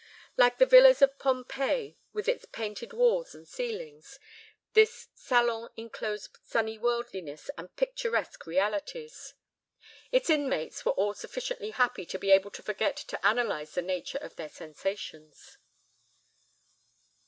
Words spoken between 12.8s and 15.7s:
to analyze the nature of their sensations.